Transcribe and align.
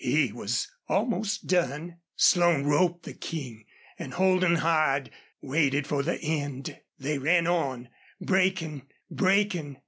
He 0.03 0.31
was 0.31 0.67
almost 0.87 1.45
done. 1.45 1.97
Slone 2.15 2.63
roped 2.63 3.03
the 3.03 3.13
King, 3.13 3.65
and 3.99 4.15
holding 4.15 4.55
hard, 4.55 5.11
waited 5.43 5.85
for 5.85 6.01
the 6.01 6.19
end. 6.19 6.75
They 6.97 7.19
ran 7.19 7.45
on, 7.45 7.87
breaking, 8.19 8.87
breaking. 9.11 9.77